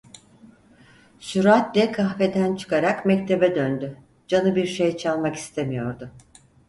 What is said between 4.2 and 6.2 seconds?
canı bir şey çalmak istemiyordu.